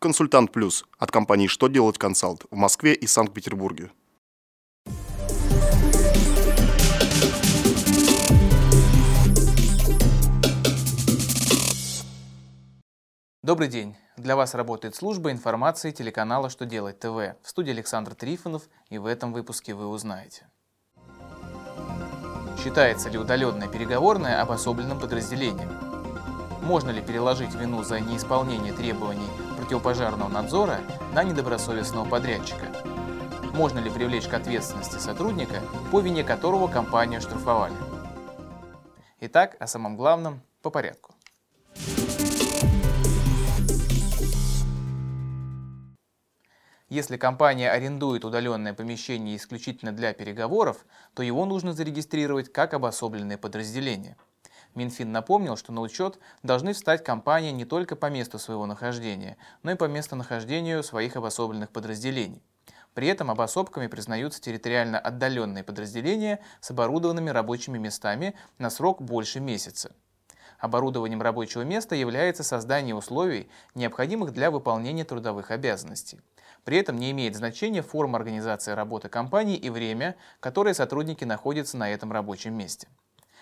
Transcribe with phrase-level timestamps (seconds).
[0.00, 3.90] Консультант Плюс от компании «Что делать консалт» в Москве и Санкт-Петербурге.
[13.42, 13.96] Добрый день!
[14.16, 17.34] Для вас работает служба информации телеканала «Что делать ТВ».
[17.42, 20.46] В студии Александр Трифонов, и в этом выпуске вы узнаете.
[22.62, 25.87] Считается ли удаленная переговорная обособленным подразделением?
[26.68, 29.26] Можно ли переложить вину за неисполнение требований
[29.56, 30.80] противопожарного надзора
[31.14, 32.66] на недобросовестного подрядчика?
[33.54, 37.72] Можно ли привлечь к ответственности сотрудника, по вине которого компанию штрафовали?
[39.20, 41.14] Итак, о самом главном по порядку.
[46.90, 54.18] Если компания арендует удаленное помещение исключительно для переговоров, то его нужно зарегистрировать как обособленное подразделение.
[54.78, 59.72] Минфин напомнил, что на учет должны встать компании не только по месту своего нахождения, но
[59.72, 62.42] и по местонахождению своих обособленных подразделений.
[62.94, 69.92] При этом обособками признаются территориально отдаленные подразделения с оборудованными рабочими местами на срок больше месяца.
[70.58, 76.20] Оборудованием рабочего места является создание условий, необходимых для выполнения трудовых обязанностей.
[76.64, 81.90] При этом не имеет значения форма организации работы компании и время, которое сотрудники находятся на
[81.90, 82.88] этом рабочем месте.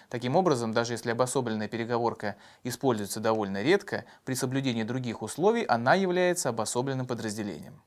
[0.08, 6.50] Таким образом, даже если обособленная переговорка используется довольно редко, при соблюдении других условий она является
[6.50, 7.82] обособленным подразделением.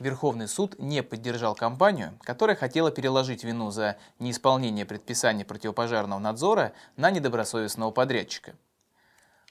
[0.00, 7.10] Верховный суд не поддержал компанию, которая хотела переложить вину за неисполнение предписаний противопожарного надзора на
[7.10, 8.54] недобросовестного подрядчика.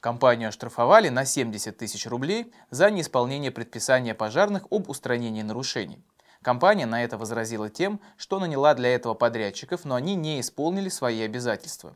[0.02, 6.04] Компанию оштрафовали на 70 тысяч рублей за неисполнение предписания пожарных об устранении нарушений.
[6.44, 11.22] Компания на это возразила тем, что наняла для этого подрядчиков, но они не исполнили свои
[11.22, 11.94] обязательства.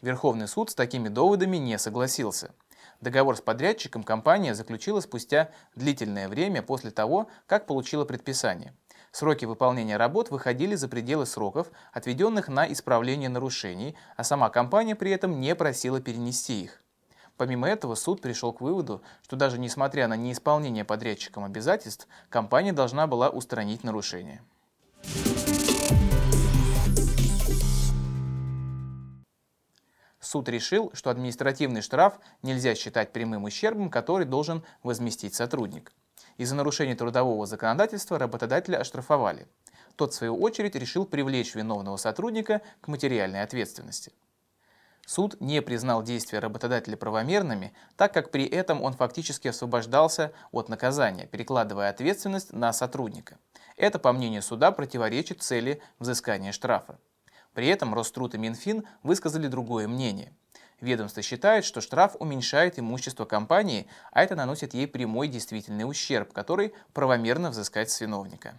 [0.00, 2.54] Верховный суд с такими доводами не согласился.
[3.00, 8.72] Договор с подрядчиком компания заключила спустя длительное время после того, как получила предписание.
[9.10, 15.10] Сроки выполнения работ выходили за пределы сроков, отведенных на исправление нарушений, а сама компания при
[15.10, 16.82] этом не просила перенести их.
[17.36, 23.06] Помимо этого, суд пришел к выводу, что даже несмотря на неисполнение подрядчиком обязательств, компания должна
[23.06, 24.42] была устранить нарушение.
[30.18, 35.92] Суд решил, что административный штраф нельзя считать прямым ущербом, который должен возместить сотрудник.
[36.36, 39.46] Из-за нарушения трудового законодательства работодателя оштрафовали.
[39.94, 44.12] Тот, в свою очередь, решил привлечь виновного сотрудника к материальной ответственности.
[45.06, 51.26] Суд не признал действия работодателя правомерными, так как при этом он фактически освобождался от наказания,
[51.26, 53.38] перекладывая ответственность на сотрудника.
[53.76, 56.98] Это, по мнению суда, противоречит цели взыскания штрафа.
[57.54, 60.32] При этом Роструд и Минфин высказали другое мнение.
[60.80, 66.74] Ведомство считает, что штраф уменьшает имущество компании, а это наносит ей прямой действительный ущерб, который
[66.92, 68.58] правомерно взыскать с виновника.